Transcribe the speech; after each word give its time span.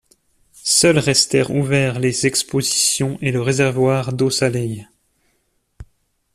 Seuls 0.63 0.97
restèrent 0.97 1.51
ouverts 1.51 1.99
les 1.99 2.25
expositions 2.25 3.19
et 3.21 3.31
le 3.31 3.39
réservoir 3.39 4.13
d'eau 4.13 4.31
salée. 4.31 4.87